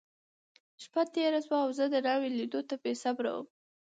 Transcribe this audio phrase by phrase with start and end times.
[0.83, 3.47] شپه تېره شوه، او زه د ناوې لیدو ته بېصبره وم.